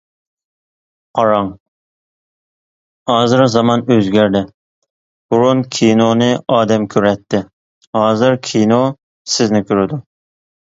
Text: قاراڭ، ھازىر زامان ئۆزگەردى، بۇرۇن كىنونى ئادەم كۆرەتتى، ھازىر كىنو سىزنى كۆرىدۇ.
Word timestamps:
قاراڭ، 1.17 1.51
ھازىر 3.11 3.43
زامان 3.57 3.85
ئۆزگەردى، 3.97 4.41
بۇرۇن 5.35 5.63
كىنونى 5.77 6.31
ئادەم 6.57 6.89
كۆرەتتى، 6.97 7.45
ھازىر 8.01 8.41
كىنو 8.51 8.83
سىزنى 9.37 9.65
كۆرىدۇ. 9.71 10.05